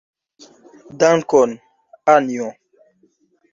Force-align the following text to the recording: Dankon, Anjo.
Dankon, 1.03 1.51
Anjo. 2.15 2.47